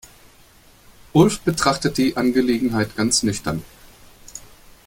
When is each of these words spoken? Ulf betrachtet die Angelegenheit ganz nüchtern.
Ulf 1.13 1.41
betrachtet 1.41 1.99
die 1.99 2.17
Angelegenheit 2.17 2.95
ganz 2.95 3.21
nüchtern. 3.21 3.63